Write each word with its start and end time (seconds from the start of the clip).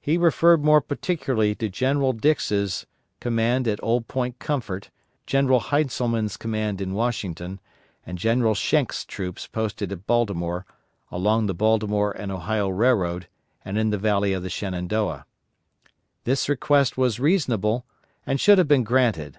He 0.00 0.16
referred 0.16 0.64
more 0.64 0.80
particularly 0.80 1.54
to 1.56 1.68
General 1.68 2.14
Dix's 2.14 2.86
command 3.20 3.68
at 3.68 3.82
Old 3.84 4.08
Point 4.08 4.38
Comfort, 4.38 4.88
General 5.26 5.60
Heintzelman's 5.60 6.38
command 6.38 6.80
in 6.80 6.94
Washington, 6.94 7.60
and 8.06 8.16
General 8.16 8.54
Schenck's 8.54 9.04
troops 9.04 9.46
posted 9.46 9.92
at 9.92 10.06
Baltimore, 10.06 10.64
along 11.10 11.48
the 11.48 11.54
Baltimore 11.54 12.12
and 12.12 12.32
Ohio 12.32 12.70
Railroad 12.70 13.28
and 13.62 13.76
in 13.76 13.90
the 13.90 13.98
Valley 13.98 14.32
of 14.32 14.42
the 14.42 14.48
Shenandoah. 14.48 15.26
This 16.24 16.48
request 16.48 16.96
was 16.96 17.20
reasonable 17.20 17.84
and 18.24 18.40
should 18.40 18.56
have 18.56 18.68
been 18.68 18.84
granted. 18.84 19.36